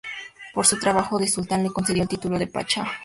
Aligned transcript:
Por 0.55 0.65
su 0.65 0.79
trabajo 0.79 1.19
el 1.19 1.29
sultán 1.29 1.61
le 1.61 1.69
concedió 1.69 2.01
el 2.01 2.09
título 2.09 2.39
de 2.39 2.47
Pachá. 2.47 2.87